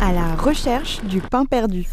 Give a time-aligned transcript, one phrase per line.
[0.00, 1.86] À la recherche du pain perdu.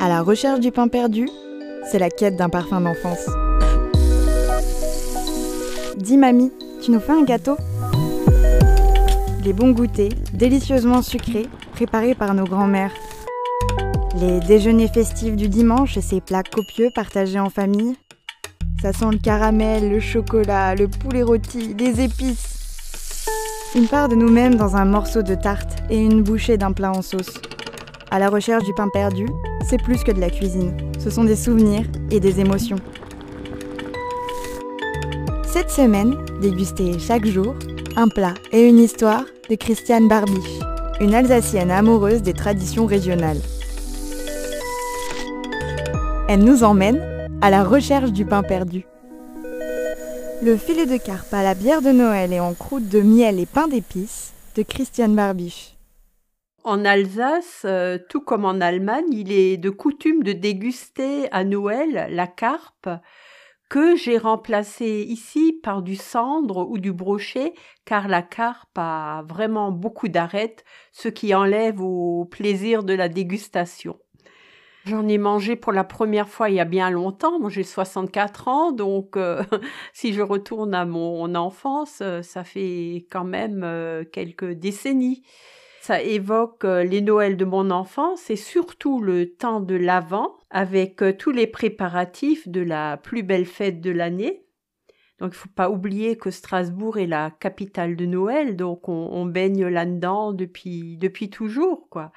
[0.00, 1.28] À la recherche du pain perdu,
[1.90, 3.26] c'est la quête d'un parfum d'enfance.
[5.96, 7.56] Dis mamie, tu nous fais un gâteau?
[9.44, 12.92] Les bons goûters, délicieusement sucrés, préparés par nos grands-mères.
[14.20, 17.96] Les déjeuners festifs du dimanche et ces plats copieux partagés en famille.
[18.80, 23.26] Ça sent le caramel, le chocolat, le poulet rôti, les épices.
[23.74, 27.02] Une part de nous-mêmes dans un morceau de tarte et une bouchée d'un plat en
[27.02, 27.34] sauce.
[28.10, 29.26] À la recherche du pain perdu,
[29.68, 30.74] c'est plus que de la cuisine.
[30.98, 32.78] Ce sont des souvenirs et des émotions.
[35.46, 37.54] Cette semaine, dégustez chaque jour
[37.96, 40.60] un plat et une histoire de Christiane Barbiche,
[41.00, 43.40] une Alsacienne amoureuse des traditions régionales.
[46.28, 47.02] Elle nous emmène
[47.40, 48.84] à la recherche du pain perdu.
[50.42, 53.46] Le filet de carpe à la bière de Noël et en croûte de miel et
[53.46, 55.77] pain d'épices de Christiane Barbiche.
[56.64, 62.08] En Alsace, euh, tout comme en Allemagne, il est de coutume de déguster à Noël
[62.10, 62.88] la carpe
[63.68, 67.52] que j'ai remplacée ici par du cendre ou du brochet,
[67.84, 73.98] car la carpe a vraiment beaucoup d'arêtes, ce qui enlève au plaisir de la dégustation.
[74.84, 77.38] J'en ai mangé pour la première fois il y a bien longtemps.
[77.38, 79.42] Moi, j'ai 64 ans, donc euh,
[79.92, 83.64] si je retourne à mon enfance, euh, ça fait quand même
[84.12, 85.22] quelques décennies.
[85.88, 91.02] Ça évoque euh, les Noëls de mon enfance et surtout le temps de l'Avent avec
[91.02, 94.44] euh, tous les préparatifs de la plus belle fête de l'année.
[95.18, 99.66] Donc il faut pas oublier que Strasbourg est la capitale de Noël, donc on, baigne
[99.66, 102.12] là-dedans depuis depuis toujours quoi.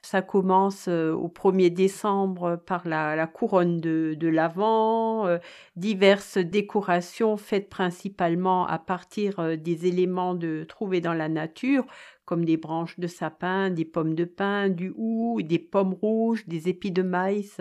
[0.00, 5.28] Ça commence euh, au 1er décembre par la, couronne de, de l'Avent,
[5.76, 11.86] diverses décorations faites principalement à partir des éléments de trouvés dans la nature,
[12.24, 16.68] comme des branches de sapin, des pommes de pin, du hou, des pommes rouges, des
[16.68, 17.60] épis de maïs.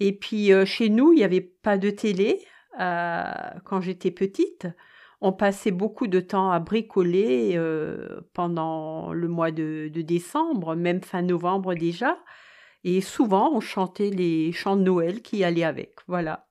[0.00, 2.44] Et puis euh, chez nous, il n'y avait pas de télé
[2.80, 3.32] euh,
[3.64, 4.68] quand j'étais petite.
[5.20, 11.22] On passait beaucoup de temps à bricoler euh, pendant le mois de, décembre, même fin
[11.22, 12.18] novembre déjà.
[12.84, 15.96] Et souvent, on chantait les chants de Noël qui allaient avec.
[16.06, 16.46] Voilà.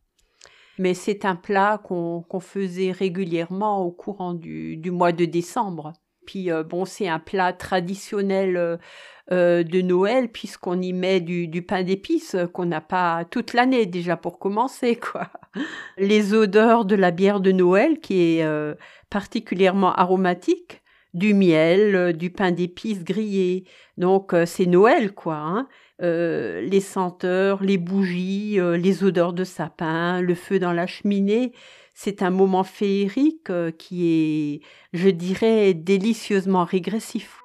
[0.77, 5.93] Mais c'est un plat qu'on faisait régulièrement au courant du mois de décembre.
[6.27, 8.77] Puis euh, bon, c'est un plat traditionnel euh,
[9.31, 14.15] euh, de Noël puisqu'on y met du, pain d'épices qu'on n'a pas toute l'année déjà
[14.15, 15.29] pour commencer quoi.
[15.97, 18.45] Les odeurs de la bière de Noël qui est
[19.09, 20.83] particulièrement aromatique,
[21.13, 23.63] du miel, du pain d'épices grillé.
[23.97, 25.35] Donc c'est Noël quoi.
[25.35, 25.67] Hein.
[25.99, 31.53] les senteurs, les bougies, les odeurs de sapin, le feu dans la cheminée,
[31.99, 34.61] c'est un moment féerique euh, qui est,
[34.93, 37.39] je dirais, délicieusement régressif.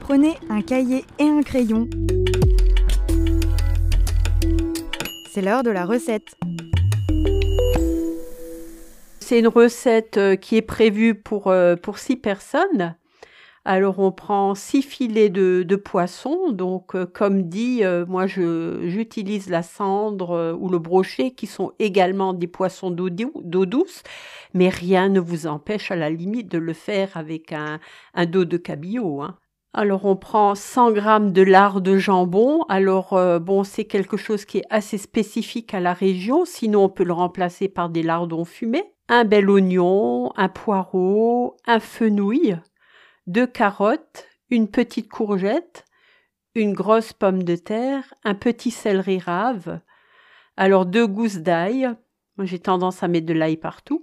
[0.00, 1.88] Prenez un cahier et un crayon.
[5.32, 6.36] C'est l'heure de la recette.
[9.18, 12.96] C'est une recette euh, qui est prévue pour, euh, pour six personnes.
[13.64, 19.48] Alors on prend six filets de, de poisson, donc euh, comme dit, euh, moi j'utilise
[19.48, 24.02] la cendre euh, ou le brochet qui sont également des poissons d'eau douce,
[24.52, 27.78] mais rien ne vous empêche à la limite de le faire avec un,
[28.14, 29.22] un dos de cabillaud.
[29.22, 29.38] Hein.
[29.74, 32.64] Alors on prend 100 grammes de lard de jambon.
[32.68, 36.44] Alors bon, c'est quelque chose qui est assez spécifique à la région.
[36.44, 38.92] Sinon, on peut le remplacer par des lardons fumés.
[39.08, 42.58] Un bel oignon, un poireau, un fenouil,
[43.26, 45.84] deux carottes, une petite courgette,
[46.54, 49.80] une grosse pomme de terre, un petit céleri rave,
[50.56, 51.90] alors deux gousses d'ail,
[52.36, 54.00] moi j'ai tendance à mettre de l'ail partout,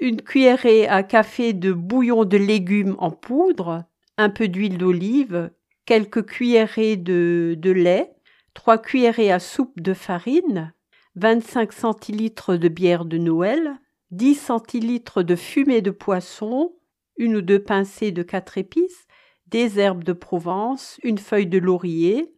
[0.00, 3.84] une cuillerée à café de bouillon de légumes en poudre,
[4.18, 5.50] un peu d'huile d'olive,
[5.86, 8.14] quelques cuillerées de, de lait,
[8.52, 10.72] trois cuillerées à soupe de farine,
[11.16, 13.80] 25 centilitres de bière de Noël,
[14.10, 16.72] 10 centilitres de fumée de poisson,
[17.16, 19.06] une ou deux pincées de quatre épices,
[19.46, 22.34] des herbes de Provence, une feuille de laurier,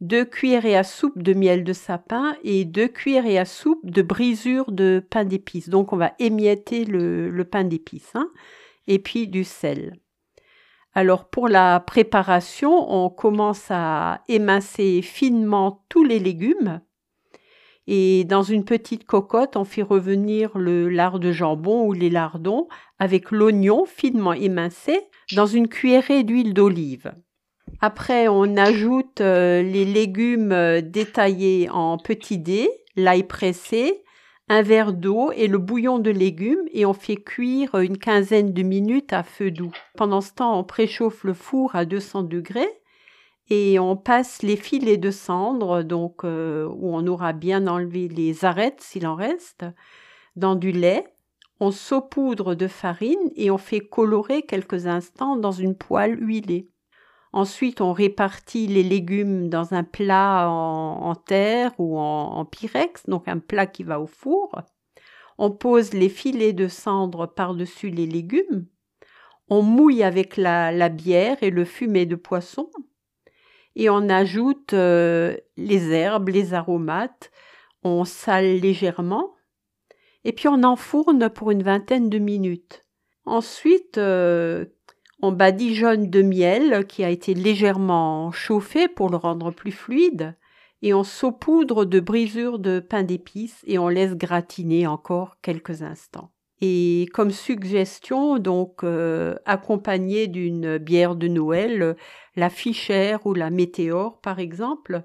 [0.00, 4.70] 2 cuillerées à soupe de miel de sapin et 2 cuillerées à soupe de brisure
[4.70, 5.68] de pain d'épices.
[5.68, 8.30] Donc on va émietter le, pain d'épices hein,
[8.86, 9.98] et puis du sel.
[10.92, 16.80] Alors pour la préparation, on commence à émincer finement tous les légumes
[17.86, 22.66] et dans une petite cocotte, on fait revenir le lard de jambon ou les lardons
[22.98, 25.00] avec l'oignon finement émincé
[25.34, 27.12] dans une cuillerée d'huile d'olive.
[27.80, 34.02] Après, on ajoute euh, les légumes euh, détaillés en petits dés, l'ail pressé,
[34.48, 38.62] un verre d'eau et le bouillon de légumes et on fait cuire une quinzaine de
[38.62, 39.72] minutes à feu doux.
[39.96, 42.68] Pendant ce temps, on préchauffe le four à 200 degrés
[43.48, 48.44] et on passe les filets de cendre, donc euh, où on aura bien enlevé les
[48.44, 49.64] arêtes s'il en reste,
[50.34, 51.04] dans du lait.
[51.58, 56.68] On saupoudre de farine et on fait colorer quelques instants dans une poêle huilée.
[57.32, 63.38] Ensuite, on répartit les légumes dans un plat en, terre ou en, pyrex, donc un
[63.38, 64.62] plat qui va au four.
[65.38, 68.66] On pose les filets de cendre par-dessus les légumes.
[69.48, 72.70] On mouille avec la, bière et le fumet de poisson.
[73.76, 77.30] Et on ajoute euh, les herbes, les aromates.
[77.84, 79.34] On sale légèrement.
[80.24, 82.84] Et puis on enfourne pour une vingtaine de minutes.
[83.26, 84.64] Ensuite, euh,
[85.22, 90.34] on badigeonne de miel qui a été légèrement chauffé pour le rendre plus fluide
[90.82, 96.30] et on saupoudre de brisure de pain d'épices et on laisse gratiner encore quelques instants.
[96.62, 101.96] Et comme suggestion, donc euh, accompagné d'une bière de Noël,
[102.34, 105.02] la fichère ou la météore par exemple,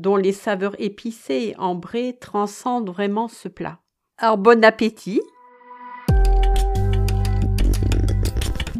[0.00, 3.78] dont les saveurs épicées et ambrées transcendent vraiment ce plat.
[4.18, 5.22] Alors bon appétit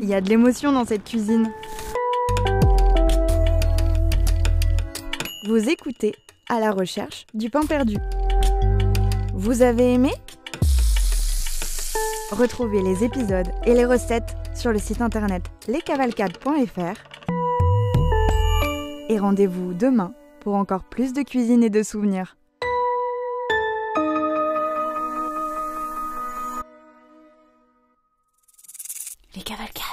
[0.01, 1.53] Il y a de l'émotion dans cette cuisine.
[5.47, 6.15] Vous écoutez
[6.49, 7.97] à la recherche du pain perdu.
[9.35, 10.11] Vous avez aimé?
[12.31, 17.19] Retrouvez les épisodes et les recettes sur le site internet lescavalcades.fr
[19.09, 22.37] et rendez-vous demain pour encore plus de cuisine et de souvenirs.
[29.35, 29.88] Les cavalcades.